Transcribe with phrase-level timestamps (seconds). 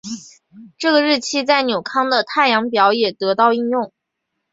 [0.79, 3.93] 这个日期在纽康的太阳表也得到应用。